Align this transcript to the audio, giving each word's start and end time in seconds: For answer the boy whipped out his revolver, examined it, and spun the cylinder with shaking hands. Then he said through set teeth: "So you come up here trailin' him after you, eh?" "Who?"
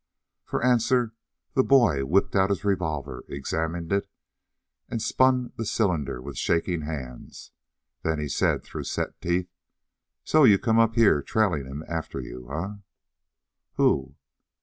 For 0.45 0.65
answer 0.65 1.13
the 1.53 1.63
boy 1.63 2.03
whipped 2.07 2.35
out 2.35 2.49
his 2.49 2.65
revolver, 2.65 3.23
examined 3.29 3.93
it, 3.93 4.09
and 4.89 4.99
spun 4.99 5.53
the 5.57 5.63
cylinder 5.63 6.19
with 6.19 6.39
shaking 6.39 6.81
hands. 6.81 7.51
Then 8.01 8.17
he 8.17 8.27
said 8.27 8.63
through 8.63 8.85
set 8.85 9.21
teeth: 9.21 9.53
"So 10.23 10.43
you 10.43 10.57
come 10.57 10.79
up 10.79 10.95
here 10.95 11.21
trailin' 11.21 11.67
him 11.67 11.83
after 11.87 12.19
you, 12.19 12.51
eh?" 12.51 12.77
"Who?" 13.75 14.15